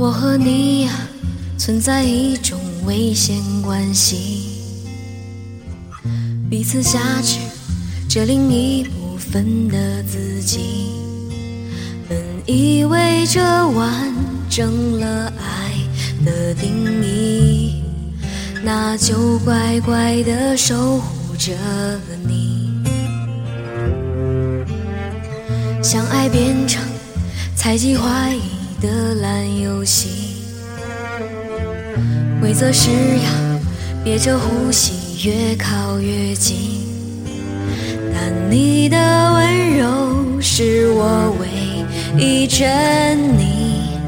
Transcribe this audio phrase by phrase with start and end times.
[0.00, 0.92] 我和你呀，
[1.58, 2.56] 存在一种
[2.86, 4.62] 危险关系，
[6.48, 7.40] 彼此挟持
[8.08, 10.92] 着另一部分的自己。
[12.08, 12.16] 本
[12.46, 13.40] 以为这
[13.70, 14.14] 完
[14.48, 15.72] 整了爱
[16.24, 17.82] 的定义，
[18.62, 21.52] 那就乖乖的守护着
[22.24, 22.70] 你。
[25.82, 26.80] 相爱变成
[27.56, 30.08] 猜忌怀疑的烂游戏，
[32.40, 36.56] 规则是要憋着呼吸越靠越近，
[38.14, 38.96] 但你的
[39.32, 41.48] 温柔是我唯
[42.22, 43.98] 一真理，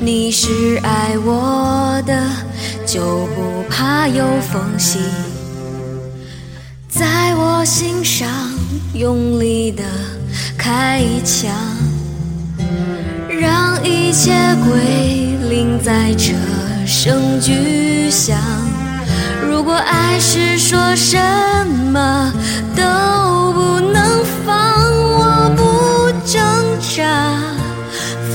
[0.00, 2.28] 你是爱我的，
[2.84, 4.98] 就不怕有缝隙，
[6.88, 8.28] 在我心上
[8.92, 9.84] 用力的
[10.58, 11.75] 开一枪，
[13.38, 14.32] 让一切
[14.64, 16.32] 归零，在这
[16.86, 18.38] 声巨响。
[19.48, 21.18] 如果爱是说什
[21.92, 22.32] 么
[22.74, 22.82] 都
[23.52, 24.56] 不能放，
[25.18, 26.40] 我不挣
[26.80, 27.04] 扎，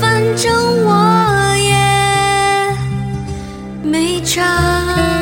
[0.00, 0.52] 反正
[0.84, 1.70] 我也
[3.82, 5.21] 没差。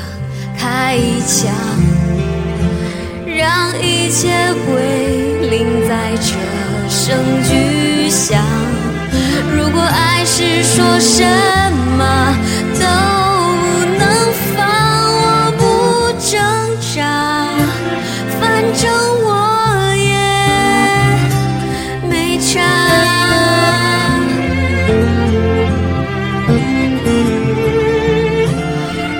[1.21, 1.53] 开一枪，
[3.27, 4.29] 让一切
[4.65, 4.73] 归
[5.49, 6.33] 零，在这
[6.89, 8.43] 声巨响。
[9.55, 11.23] 如果爱是说什
[11.97, 12.35] 么
[12.73, 12.79] 都
[13.61, 14.01] 不能
[14.55, 14.59] 放，
[15.13, 15.61] 我不
[16.19, 16.33] 挣
[16.95, 16.99] 扎，
[18.39, 18.41] 反
[18.73, 18.83] 正
[19.23, 19.29] 我
[19.95, 20.09] 也
[22.09, 22.49] 没差。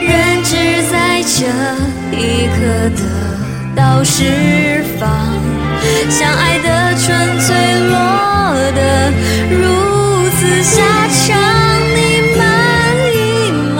[0.02, 0.10] 人
[0.44, 0.50] 只
[0.92, 1.40] 在这
[2.22, 2.62] 一刻
[2.96, 3.02] 得
[3.76, 5.10] 到释放，
[6.08, 7.50] 相爱的纯粹
[7.90, 7.94] 落
[8.76, 9.12] 得
[9.50, 9.58] 如
[10.38, 11.36] 此下场，
[11.96, 12.00] 你
[12.38, 12.40] 满
[13.16, 13.18] 意
[13.76, 13.80] 吗？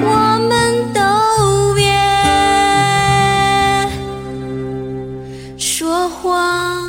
[0.00, 0.06] 我
[0.48, 0.50] 们
[0.94, 1.82] 都别
[5.58, 6.87] 说谎。